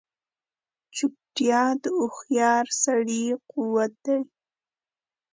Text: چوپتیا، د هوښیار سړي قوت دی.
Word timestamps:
چوپتیا، 0.95 1.63
د 1.81 1.83
هوښیار 1.97 2.65
سړي 2.83 3.23
قوت 3.51 3.93
دی. 4.05 4.19